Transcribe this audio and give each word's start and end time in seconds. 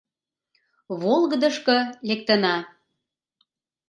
Волгыдышко 1.01 1.75
лектына. 2.07 2.55